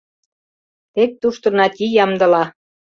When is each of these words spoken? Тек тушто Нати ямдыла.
Тек 0.93 1.11
тушто 1.21 1.47
Нати 1.57 1.85
ямдыла. 2.03 2.43